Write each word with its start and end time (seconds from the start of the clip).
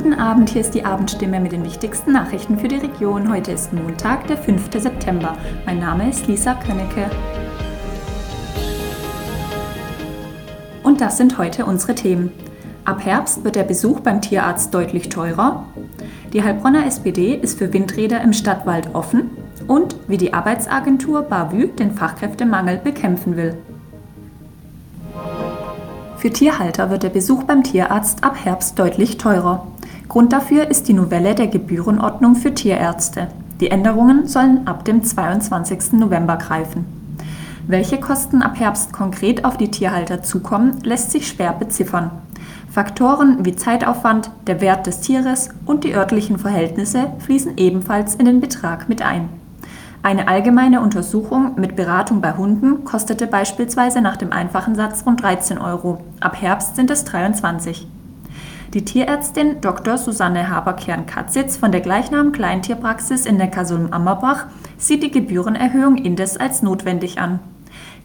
Guten 0.00 0.14
Abend, 0.14 0.50
hier 0.50 0.60
ist 0.60 0.74
die 0.74 0.84
Abendstimme 0.84 1.40
mit 1.40 1.50
den 1.50 1.64
wichtigsten 1.64 2.12
Nachrichten 2.12 2.56
für 2.56 2.68
die 2.68 2.76
Region. 2.76 3.28
Heute 3.32 3.50
ist 3.50 3.72
Montag, 3.72 4.28
der 4.28 4.36
5. 4.36 4.70
September. 4.80 5.36
Mein 5.66 5.80
Name 5.80 6.08
ist 6.08 6.28
Lisa 6.28 6.54
Könnecke. 6.54 7.10
Und 10.84 11.00
das 11.00 11.16
sind 11.16 11.36
heute 11.36 11.66
unsere 11.66 11.96
Themen. 11.96 12.30
Ab 12.84 13.04
Herbst 13.04 13.42
wird 13.42 13.56
der 13.56 13.64
Besuch 13.64 13.98
beim 13.98 14.22
Tierarzt 14.22 14.72
deutlich 14.72 15.08
teurer. 15.08 15.64
Die 16.32 16.44
Heilbronner 16.44 16.86
SPD 16.86 17.34
ist 17.34 17.58
für 17.58 17.72
Windräder 17.72 18.20
im 18.20 18.32
Stadtwald 18.32 18.94
offen. 18.94 19.30
Und 19.66 19.96
wie 20.06 20.16
die 20.16 20.32
Arbeitsagentur 20.32 21.22
Bavü 21.22 21.66
den 21.66 21.90
Fachkräftemangel 21.90 22.76
bekämpfen 22.76 23.36
will. 23.36 23.58
Für 26.18 26.30
Tierhalter 26.30 26.88
wird 26.88 27.02
der 27.02 27.10
Besuch 27.10 27.42
beim 27.42 27.64
Tierarzt 27.64 28.22
ab 28.22 28.36
Herbst 28.44 28.78
deutlich 28.78 29.18
teurer. 29.18 29.66
Grund 30.08 30.32
dafür 30.32 30.70
ist 30.70 30.88
die 30.88 30.94
Novelle 30.94 31.34
der 31.34 31.48
Gebührenordnung 31.48 32.34
für 32.34 32.54
Tierärzte. 32.54 33.28
Die 33.60 33.70
Änderungen 33.70 34.26
sollen 34.26 34.66
ab 34.66 34.86
dem 34.86 35.04
22. 35.04 35.92
November 35.92 36.38
greifen. 36.38 36.86
Welche 37.66 38.00
Kosten 38.00 38.40
ab 38.40 38.58
Herbst 38.58 38.94
konkret 38.94 39.44
auf 39.44 39.58
die 39.58 39.70
Tierhalter 39.70 40.22
zukommen, 40.22 40.78
lässt 40.82 41.10
sich 41.10 41.28
schwer 41.28 41.52
beziffern. 41.52 42.10
Faktoren 42.70 43.44
wie 43.44 43.54
Zeitaufwand, 43.54 44.30
der 44.46 44.62
Wert 44.62 44.86
des 44.86 45.00
Tieres 45.00 45.50
und 45.66 45.84
die 45.84 45.94
örtlichen 45.94 46.38
Verhältnisse 46.38 47.12
fließen 47.18 47.58
ebenfalls 47.58 48.14
in 48.14 48.24
den 48.24 48.40
Betrag 48.40 48.88
mit 48.88 49.02
ein. 49.02 49.28
Eine 50.02 50.28
allgemeine 50.28 50.80
Untersuchung 50.80 51.60
mit 51.60 51.76
Beratung 51.76 52.22
bei 52.22 52.32
Hunden 52.32 52.84
kostete 52.84 53.26
beispielsweise 53.26 54.00
nach 54.00 54.16
dem 54.16 54.32
einfachen 54.32 54.74
Satz 54.74 55.04
rund 55.04 55.22
13 55.22 55.58
Euro. 55.58 56.00
Ab 56.20 56.40
Herbst 56.40 56.76
sind 56.76 56.90
es 56.90 57.04
23. 57.04 57.86
Die 58.74 58.84
Tierärztin 58.84 59.62
Dr. 59.62 59.96
Susanne 59.96 60.50
Haberkern-Katzitz 60.50 61.56
von 61.56 61.72
der 61.72 61.80
gleichnamigen 61.80 62.32
Kleintierpraxis 62.32 63.24
in 63.24 63.38
Neckarsulm-Ammerbach 63.38 64.44
sieht 64.76 65.02
die 65.02 65.10
Gebührenerhöhung 65.10 65.96
indes 65.96 66.36
als 66.36 66.60
notwendig 66.60 67.18
an. 67.18 67.40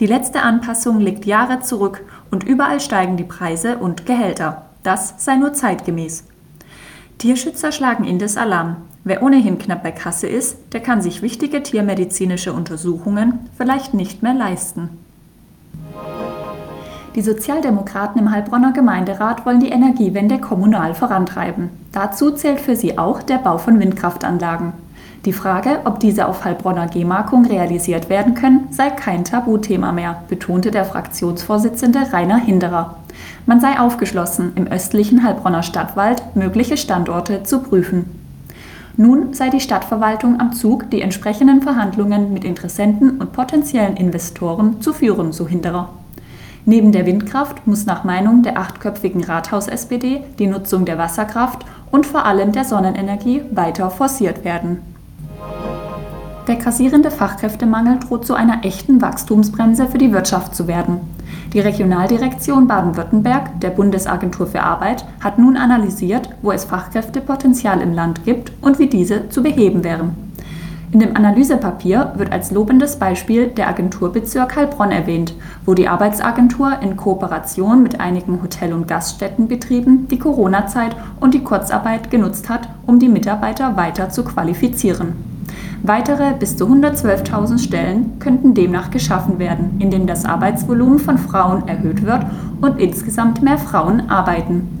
Die 0.00 0.06
letzte 0.06 0.42
Anpassung 0.42 1.00
liegt 1.00 1.24
Jahre 1.24 1.60
zurück 1.60 2.04
und 2.30 2.44
überall 2.44 2.80
steigen 2.80 3.16
die 3.16 3.24
Preise 3.24 3.78
und 3.78 4.04
Gehälter. 4.04 4.66
Das 4.82 5.14
sei 5.16 5.36
nur 5.36 5.54
zeitgemäß. 5.54 6.24
Tierschützer 7.16 7.72
schlagen 7.72 8.04
indes 8.04 8.36
Alarm. 8.36 8.76
Wer 9.02 9.22
ohnehin 9.22 9.58
knapp 9.58 9.82
bei 9.82 9.92
Kasse 9.92 10.26
ist, 10.26 10.58
der 10.74 10.80
kann 10.80 11.00
sich 11.00 11.22
wichtige 11.22 11.62
tiermedizinische 11.62 12.52
Untersuchungen 12.52 13.48
vielleicht 13.56 13.94
nicht 13.94 14.22
mehr 14.22 14.34
leisten. 14.34 14.90
Die 17.16 17.22
Sozialdemokraten 17.22 18.20
im 18.20 18.30
Heilbronner 18.30 18.72
Gemeinderat 18.72 19.44
wollen 19.44 19.58
die 19.58 19.70
Energiewende 19.70 20.38
kommunal 20.38 20.94
vorantreiben. 20.94 21.70
Dazu 21.90 22.30
zählt 22.30 22.60
für 22.60 22.76
sie 22.76 22.98
auch 22.98 23.20
der 23.20 23.38
Bau 23.38 23.58
von 23.58 23.80
Windkraftanlagen. 23.80 24.72
Die 25.24 25.32
Frage, 25.32 25.80
ob 25.84 25.98
diese 25.98 26.28
auf 26.28 26.44
Heilbronner 26.44 26.86
Gemarkung 26.86 27.44
realisiert 27.46 28.08
werden 28.08 28.34
können, 28.34 28.68
sei 28.70 28.90
kein 28.90 29.24
Tabuthema 29.24 29.90
mehr, 29.90 30.22
betonte 30.28 30.70
der 30.70 30.84
Fraktionsvorsitzende 30.84 32.12
Rainer 32.12 32.38
Hinderer. 32.38 32.96
Man 33.44 33.60
sei 33.60 33.80
aufgeschlossen, 33.80 34.52
im 34.54 34.68
östlichen 34.68 35.24
Heilbronner 35.24 35.64
Stadtwald 35.64 36.36
mögliche 36.36 36.76
Standorte 36.76 37.42
zu 37.42 37.58
prüfen. 37.58 38.04
Nun 38.96 39.34
sei 39.34 39.50
die 39.50 39.60
Stadtverwaltung 39.60 40.38
am 40.38 40.52
Zug, 40.52 40.88
die 40.90 41.02
entsprechenden 41.02 41.60
Verhandlungen 41.60 42.32
mit 42.32 42.44
Interessenten 42.44 43.18
und 43.18 43.32
potenziellen 43.32 43.96
Investoren 43.96 44.80
zu 44.80 44.92
führen, 44.92 45.32
so 45.32 45.48
Hinderer. 45.48 45.88
Neben 46.66 46.92
der 46.92 47.06
Windkraft 47.06 47.66
muss 47.66 47.86
nach 47.86 48.04
Meinung 48.04 48.42
der 48.42 48.58
achtköpfigen 48.58 49.24
Rathaus-SPD 49.24 50.22
die 50.38 50.46
Nutzung 50.46 50.84
der 50.84 50.98
Wasserkraft 50.98 51.64
und 51.90 52.06
vor 52.06 52.24
allem 52.24 52.52
der 52.52 52.64
Sonnenenergie 52.64 53.42
weiter 53.50 53.90
forciert 53.90 54.44
werden. 54.44 54.78
Der 56.46 56.56
kassierende 56.56 57.10
Fachkräftemangel 57.10 58.00
droht 58.00 58.26
zu 58.26 58.34
einer 58.34 58.64
echten 58.64 59.00
Wachstumsbremse 59.00 59.86
für 59.86 59.98
die 59.98 60.12
Wirtschaft 60.12 60.54
zu 60.54 60.66
werden. 60.66 61.00
Die 61.52 61.60
Regionaldirektion 61.60 62.66
Baden-Württemberg 62.66 63.60
der 63.60 63.70
Bundesagentur 63.70 64.46
für 64.46 64.62
Arbeit 64.62 65.04
hat 65.20 65.38
nun 65.38 65.56
analysiert, 65.56 66.28
wo 66.42 66.52
es 66.52 66.64
Fachkräftepotenzial 66.64 67.80
im 67.80 67.92
Land 67.92 68.24
gibt 68.24 68.52
und 68.62 68.78
wie 68.78 68.88
diese 68.88 69.28
zu 69.28 69.42
beheben 69.42 69.84
wären. 69.84 70.29
In 70.92 70.98
dem 70.98 71.16
Analysepapier 71.16 72.14
wird 72.16 72.32
als 72.32 72.50
lobendes 72.50 72.96
Beispiel 72.96 73.46
der 73.46 73.68
Agenturbezirk 73.68 74.56
Heilbronn 74.56 74.90
erwähnt, 74.90 75.34
wo 75.64 75.74
die 75.74 75.86
Arbeitsagentur 75.86 76.80
in 76.82 76.96
Kooperation 76.96 77.84
mit 77.84 78.00
einigen 78.00 78.42
Hotel- 78.42 78.72
und 78.72 78.88
Gaststättenbetrieben 78.88 80.08
die 80.08 80.18
Corona-Zeit 80.18 80.96
und 81.20 81.34
die 81.34 81.44
Kurzarbeit 81.44 82.10
genutzt 82.10 82.48
hat, 82.48 82.68
um 82.86 82.98
die 82.98 83.08
Mitarbeiter 83.08 83.76
weiter 83.76 84.10
zu 84.10 84.24
qualifizieren. 84.24 85.12
Weitere 85.84 86.34
bis 86.34 86.56
zu 86.56 86.66
112.000 86.66 87.58
Stellen 87.58 88.18
könnten 88.18 88.54
demnach 88.54 88.90
geschaffen 88.90 89.38
werden, 89.38 89.76
indem 89.78 90.08
das 90.08 90.24
Arbeitsvolumen 90.24 90.98
von 90.98 91.18
Frauen 91.18 91.68
erhöht 91.68 92.04
wird 92.04 92.26
und 92.60 92.80
insgesamt 92.80 93.42
mehr 93.42 93.58
Frauen 93.58 94.10
arbeiten. 94.10 94.79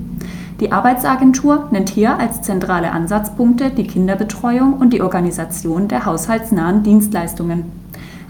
Die 0.60 0.72
Arbeitsagentur 0.72 1.68
nennt 1.70 1.88
hier 1.88 2.18
als 2.18 2.42
zentrale 2.42 2.92
Ansatzpunkte 2.92 3.70
die 3.70 3.86
Kinderbetreuung 3.86 4.74
und 4.74 4.92
die 4.92 5.00
Organisation 5.00 5.88
der 5.88 6.04
haushaltsnahen 6.04 6.82
Dienstleistungen. 6.82 7.72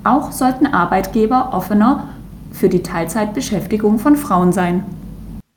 Auch 0.05 0.31
sollten 0.31 0.67
Arbeitgeber 0.67 1.51
offener 1.53 2.09
für 2.53 2.69
die 2.69 2.85
Teilzeitbeschäftigung 2.85 3.99
von 3.99 4.15
Frauen 4.15 4.53
sein. 4.53 4.85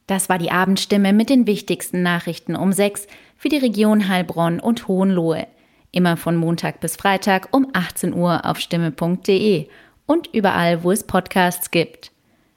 Das 0.07 0.29
war 0.29 0.39
die 0.39 0.51
Abendstimme 0.51 1.13
mit 1.13 1.29
den 1.29 1.45
wichtigsten 1.45 2.01
Nachrichten 2.01 2.56
um 2.56 2.73
sechs 2.73 3.06
für 3.38 3.50
die 3.50 3.57
Region 3.57 4.09
Heilbronn 4.09 4.59
und 4.59 4.88
Hohenlohe. 4.88 5.45
Immer 5.91 6.17
von 6.17 6.35
Montag 6.35 6.79
bis 6.79 6.95
Freitag 6.95 7.50
um 7.51 7.67
18 7.73 8.16
Uhr 8.16 8.45
auf 8.45 8.59
stimme.de 8.59 9.67
und 10.07 10.28
überall, 10.33 10.83
wo 10.83 10.91
es 10.91 11.06
Podcasts 11.06 11.69
gibt. 11.69 12.12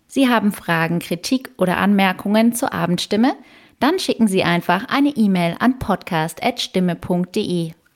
Sie 0.09 0.29
haben 0.29 0.53
Fragen, 0.53 1.01
Kritik 1.01 1.51
oder 1.59 1.77
Anmerkungen 1.77 2.55
zur 2.55 2.73
Abendstimme? 2.73 3.35
Dann 3.79 3.99
schicken 3.99 4.27
Sie 4.29 4.43
einfach 4.43 4.89
eine 4.89 5.11
E-Mail 5.11 5.57
an 5.59 5.79
podcast.stimme.de. 5.79 7.73